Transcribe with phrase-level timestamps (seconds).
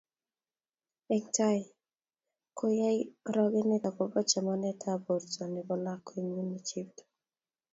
[1.13, 1.59] Eng' tai
[2.57, 7.03] ko ati yei orokenet akobo chamanetab borto nebo lakwenyu ne chepto